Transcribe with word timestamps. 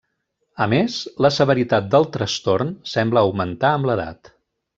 A 0.65 0.67
més, 0.71 0.95
la 1.25 1.31
severitat 1.35 1.91
del 1.97 2.07
trastorn 2.15 2.73
sembla 2.95 3.25
augmentar 3.27 3.75
amb 3.77 3.91
l'edat. 3.91 4.35